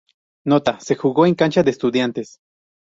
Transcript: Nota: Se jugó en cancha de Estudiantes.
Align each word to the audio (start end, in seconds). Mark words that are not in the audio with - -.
Nota: 0.45 0.79
Se 0.79 0.95
jugó 0.95 1.27
en 1.27 1.35
cancha 1.35 1.61
de 1.61 1.69
Estudiantes. 1.69 2.39